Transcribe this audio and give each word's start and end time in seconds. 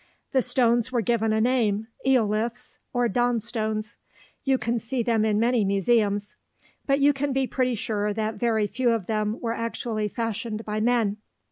The 0.31 0.41
stones 0.41 0.91
were 0.91 1.01
given 1.01 1.31
a 1.31 1.39
name, 1.39 1.85
eoliths, 2.07 2.79
or 2.91 3.07
"dawn 3.07 3.39
stones." 3.39 3.97
You 4.43 4.57
can 4.57 4.79
see 4.79 5.03
them 5.03 5.23
in 5.23 5.39
many 5.39 5.63
museums; 5.63 6.37
but 6.87 6.99
you 6.99 7.13
can 7.13 7.33
be 7.33 7.45
pretty 7.45 7.75
sure 7.75 8.11
that 8.11 8.33
very 8.33 8.65
few 8.65 8.89
of 8.89 9.05
them 9.05 9.39
were 9.41 9.53
actually 9.53 10.07
fashioned 10.07 10.65
by 10.65 10.79
men. 10.79 11.17